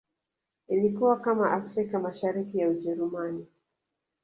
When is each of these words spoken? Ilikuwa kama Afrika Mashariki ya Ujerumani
Ilikuwa 0.67 1.19
kama 1.19 1.51
Afrika 1.51 1.99
Mashariki 1.99 2.57
ya 2.57 2.69
Ujerumani 2.69 3.47